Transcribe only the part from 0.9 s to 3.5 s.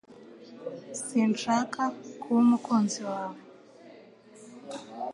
Sinshaka kuba umukunzi wawe